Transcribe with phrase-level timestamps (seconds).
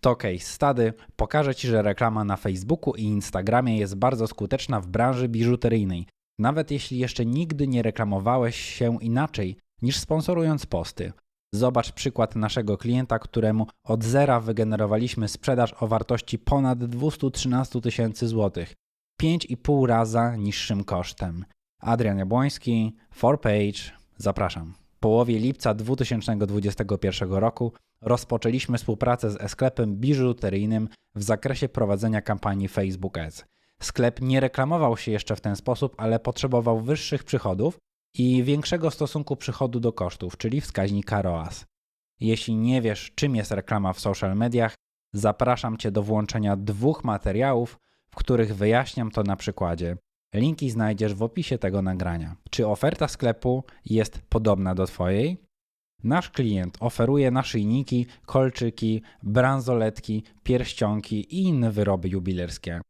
[0.00, 4.86] To case study pokaże Ci, że reklama na Facebooku i Instagramie jest bardzo skuteczna w
[4.86, 6.06] branży biżuteryjnej,
[6.38, 11.12] nawet jeśli jeszcze nigdy nie reklamowałeś się inaczej niż sponsorując posty.
[11.54, 18.74] Zobacz przykład naszego klienta, któremu od zera wygenerowaliśmy sprzedaż o wartości ponad 213 tysięcy złotych,
[19.22, 21.44] 5,5 raza niższym kosztem.
[21.80, 24.74] Adrian Jabłoński, 4Page, zapraszam.
[25.00, 33.44] Połowie lipca 2021 roku rozpoczęliśmy współpracę z e-sklepem biżuteryjnym w zakresie prowadzenia kampanii Facebook Ads.
[33.82, 37.78] Sklep nie reklamował się jeszcze w ten sposób, ale potrzebował wyższych przychodów
[38.14, 41.66] i większego stosunku przychodu do kosztów, czyli wskaźnika ROAS.
[42.20, 44.74] Jeśli nie wiesz, czym jest reklama w social mediach,
[45.12, 47.78] zapraszam Cię do włączenia dwóch materiałów,
[48.10, 49.96] w których wyjaśniam to na przykładzie.
[50.34, 52.36] Linki znajdziesz w opisie tego nagrania.
[52.50, 55.38] Czy oferta sklepu jest podobna do Twojej?
[56.04, 62.80] Nasz klient oferuje naszyjniki, kolczyki, bransoletki, pierścionki i inne wyroby jubilerskie.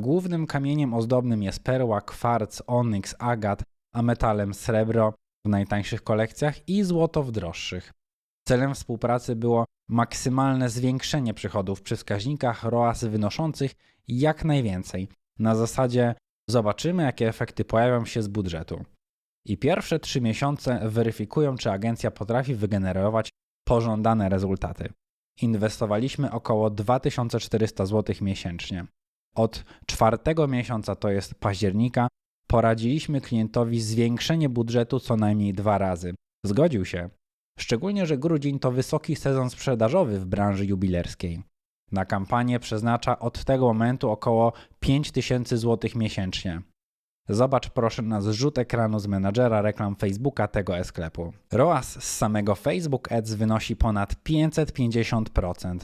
[0.00, 3.62] Głównym kamieniem ozdobnym jest perła, kwarc, onyks, agat,
[3.94, 5.14] a metalem srebro
[5.46, 7.92] w najtańszych kolekcjach i złoto w droższych.
[8.48, 13.74] Celem współpracy było maksymalne zwiększenie przychodów przy wskaźnikach ROAS wynoszących
[14.08, 15.08] jak najwięcej.
[15.38, 16.14] Na zasadzie
[16.50, 18.84] zobaczymy, jakie efekty pojawią się z budżetu.
[19.46, 23.28] I pierwsze trzy miesiące weryfikują, czy agencja potrafi wygenerować
[23.68, 24.92] pożądane rezultaty.
[25.42, 28.86] Inwestowaliśmy około 2400 zł miesięcznie.
[29.36, 32.08] Od czwartego miesiąca, to jest października,
[32.46, 36.14] poradziliśmy klientowi zwiększenie budżetu co najmniej dwa razy.
[36.46, 37.10] Zgodził się.
[37.58, 41.42] Szczególnie, że grudzień to wysoki sezon sprzedażowy w branży jubilerskiej.
[41.92, 46.62] Na kampanię przeznacza od tego momentu około 5000 zł miesięcznie.
[47.28, 51.32] Zobacz proszę na zrzut ekranu z menadżera reklam Facebooka tego e-sklepu.
[51.52, 55.78] ROAS z samego Facebook Ads wynosi ponad 550%.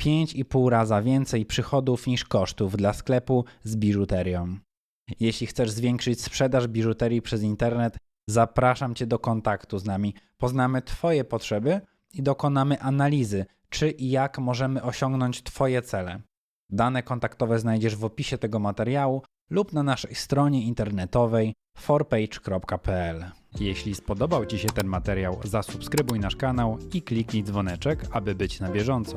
[0.00, 4.58] 5,5 raza więcej przychodów niż kosztów dla sklepu z biżuterią.
[5.20, 10.14] Jeśli chcesz zwiększyć sprzedaż biżuterii przez internet, zapraszam Cię do kontaktu z nami.
[10.38, 11.80] Poznamy Twoje potrzeby
[12.14, 16.20] i dokonamy analizy, czy i jak możemy osiągnąć Twoje cele.
[16.70, 23.24] Dane kontaktowe znajdziesz w opisie tego materiału lub na naszej stronie internetowej forpage.pl.
[23.60, 28.68] Jeśli spodobał Ci się ten materiał, zasubskrybuj nasz kanał i kliknij dzwoneczek, aby być na
[28.68, 29.16] bieżąco.